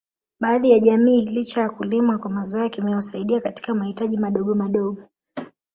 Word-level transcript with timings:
Baadhi 0.39 0.71
ya 0.71 0.79
jamii 0.79 1.21
licha 1.25 1.61
ya 1.61 1.69
kulima 1.69 2.17
kwa 2.17 2.31
mazoea 2.31 2.69
kimewasaidia 2.69 3.41
katika 3.41 3.75
mahitaji 3.75 4.17
madogo 4.17 4.55
madogo 4.55 5.03